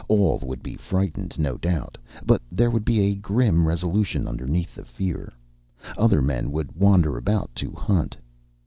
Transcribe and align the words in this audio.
All 0.07 0.39
would 0.39 0.63
be 0.63 0.73
frightened, 0.75 1.37
no 1.37 1.57
doubt, 1.59 1.95
but 2.25 2.41
there 2.51 2.71
would 2.71 2.83
be 2.83 3.01
a 3.01 3.13
grim 3.15 3.67
resolution 3.67 4.27
underneath 4.27 4.73
the 4.73 4.83
fear. 4.83 5.31
Other 5.95 6.23
men 6.23 6.51
would 6.51 6.75
wander 6.75 7.17
about 7.17 7.53
to 7.57 7.71
hunt. 7.73 8.17